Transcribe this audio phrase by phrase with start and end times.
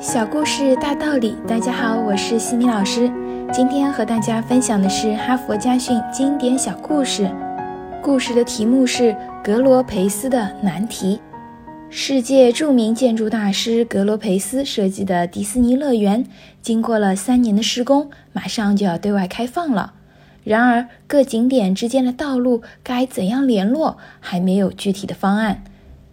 [0.00, 3.10] 小故事大道理，大家好，我是西米老师。
[3.52, 7.28] 今天和大家分享的是哈佛家训经典小故事。
[8.00, 11.20] 故事的题目是格罗培斯的难题。
[11.90, 16.24] 世界著名建筑大师格罗培斯设计的迪士尼乐园，
[16.62, 19.94] 经过了三年的施工，马上就要对外开放了。
[20.44, 25.64] 然而，各景点之间的道路该怎样联络，还没有具体的方案。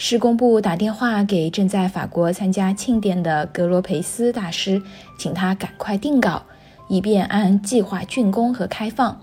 [0.00, 4.80] 施工部打电话给正在法国参加庆典的格罗培斯大师，
[5.18, 6.40] 请他赶快定稿，
[6.88, 9.20] 以便按计划竣工和开放。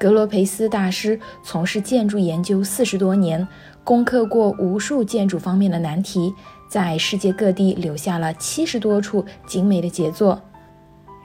[0.00, 3.46] 格罗培斯大师从事建筑研究四十多年，
[3.84, 6.32] 攻克过无数建筑方面的难题，
[6.70, 10.40] 在世界各地留下了七十多处精美的杰作。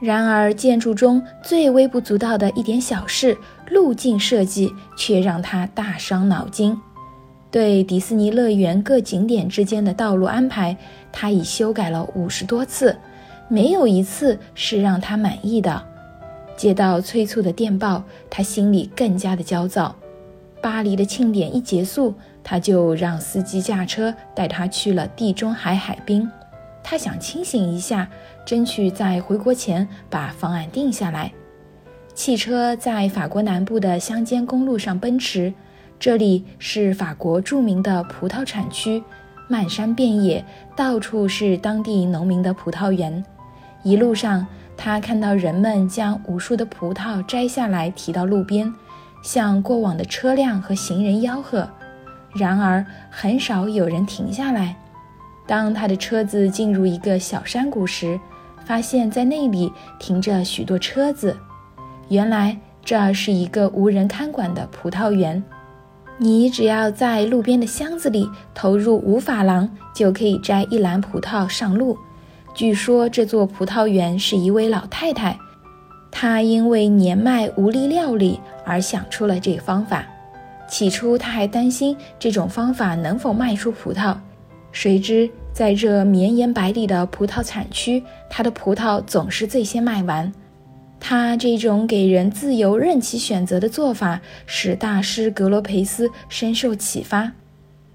[0.01, 3.37] 然而，建筑中最微不足道的一点小事——
[3.71, 6.77] 路径设计，却让他大伤脑筋。
[7.53, 10.75] 对迪士尼乐园各景点之间的道路安排，
[11.11, 12.97] 他已修改了五十多次，
[13.47, 15.79] 没有一次是让他满意的。
[16.57, 19.95] 接到催促的电报，他心里更加的焦躁。
[20.63, 26.27] 巴黎的庆典一结束，他就让司机驾车带他去了地中海海滨。
[26.83, 28.09] 他想清醒一下，
[28.43, 31.31] 争取在回国前把方案定下来。
[32.15, 35.53] 汽车在法国南部的乡间公路上奔驰。
[35.99, 39.01] 这里是法国著名的葡萄产区，
[39.47, 40.43] 漫山遍野，
[40.75, 43.23] 到处是当地农民的葡萄园。
[43.83, 48.73] 一路上，他看到人们将无数的葡萄摘下来提到路边，
[49.21, 51.69] 向过往的车辆和行人吆喝。
[52.33, 54.75] 然而，很少有人停下来。
[55.45, 58.19] 当他的车子进入一个小山谷时，
[58.65, 61.37] 发现在那里停着许多车子。
[62.09, 65.41] 原来，这是一个无人看管的葡萄园。
[66.23, 71.97] 你只要在路边的箱子里投入五法郎，就可以摘一篮葡萄上路。
[72.55, 75.37] 据说这座葡萄园是一位老太太，
[76.09, 80.05] 她因为年迈无力料理而想出了这个方法。
[80.69, 84.15] 起初，她还担心这种方法能否卖出葡萄，
[84.71, 90.31] 谁知在这绵延百里的葡萄产区，她的葡萄总是最先卖完。
[91.05, 97.33] 他这种给人自由任其选择的做法，使大师格罗培斯深受启发。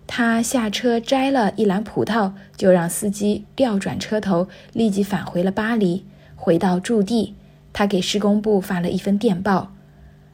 [0.06, 6.04] 他下车摘了一篮葡萄，就让司机调转车头，立即返回了巴黎。
[6.36, 7.34] 回到驻地，
[7.72, 9.72] 他给施工部发了一份电报：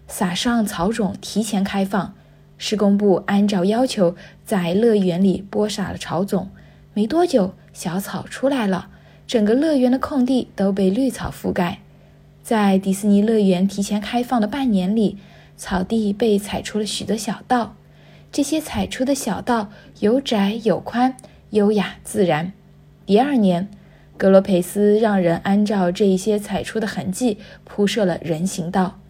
[0.09, 2.13] 撒上草种，提前开放。
[2.59, 6.51] 施工部按照要求，在乐园里播撒了草种。
[6.93, 8.89] 没多久，小草出来了，
[9.29, 11.79] 整个乐园的空地都被绿草覆盖。
[12.44, 15.16] 在迪士尼乐园提前开放的半年里，
[15.56, 17.75] 草地被踩出了许多小道。
[18.31, 21.16] 这些踩出的小道有窄有宽，
[21.50, 22.53] 优雅自然。
[23.06, 23.71] 第二年，
[24.19, 29.00] 格罗培斯让人按照这一些踩出的痕迹铺设了人行道。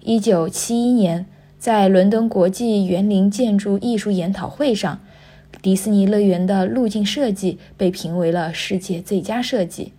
[0.00, 1.26] 一九七一年，
[1.58, 5.00] 在伦敦国际园林建筑艺术研讨会上，
[5.60, 9.92] 迪士尼乐园的路径设计被评为了世界最佳设计。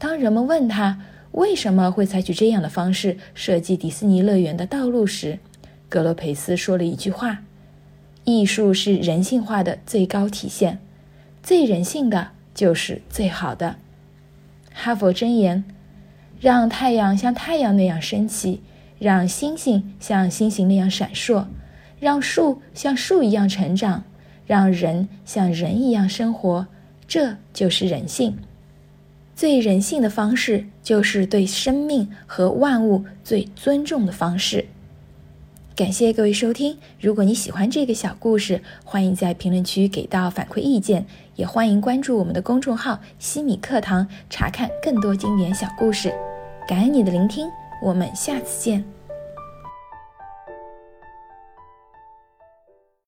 [0.00, 0.98] 当人们问他，
[1.32, 5.38] 为什么会采取这样的方式设计迪士尼乐园的道路时，
[5.88, 7.42] 格罗培斯说了一句话
[8.24, 10.78] ：“艺术是人性化的最高体现，
[11.42, 13.76] 最人性的就是最好的。”
[14.74, 15.64] 哈佛箴言
[16.38, 18.60] ：“让太阳像太阳那样升起，
[18.98, 21.46] 让星星像星星那样闪烁，
[21.98, 24.04] 让树像树一样成长，
[24.46, 26.66] 让人像人一样生活，
[27.08, 28.36] 这就是人性。”
[29.42, 34.66] 最人性的方式，就是对生命和万物最尊重的方式。
[35.74, 36.78] 感谢各位收听。
[37.00, 41.04] 如果你喜欢这个小故事，欢迎在评论区给到反馈意见，
[41.34, 46.14] 也欢迎关注我们的公众号“西米课堂”，查看更多经典小故事。
[46.68, 47.48] 感恩你的聆听，
[47.82, 49.01] 我们下次见。